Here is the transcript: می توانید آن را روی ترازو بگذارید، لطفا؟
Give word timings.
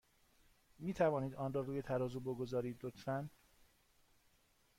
می 0.79 0.93
توانید 0.93 1.35
آن 1.35 1.53
را 1.53 1.61
روی 1.61 1.81
ترازو 1.81 2.19
بگذارید، 2.19 2.79
لطفا؟ 2.83 3.29